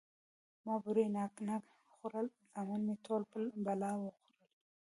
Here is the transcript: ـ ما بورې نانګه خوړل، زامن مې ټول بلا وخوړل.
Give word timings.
ـ 0.33 0.63
ما 0.65 0.75
بورې 0.83 1.05
نانګه 1.15 1.57
خوړل، 1.93 2.27
زامن 2.55 2.81
مې 2.85 2.95
ټول 3.05 3.21
بلا 3.65 3.91
وخوړل. 3.97 4.13